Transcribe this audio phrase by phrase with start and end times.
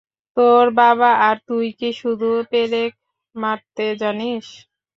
[0.37, 2.91] তোর বাবা আর তুই কি শুধু পেরেক
[3.35, 4.45] মারতে জানিস?